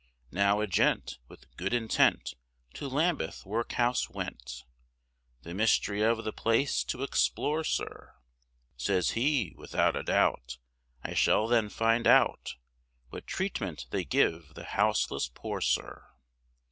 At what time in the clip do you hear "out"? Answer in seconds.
12.07-12.55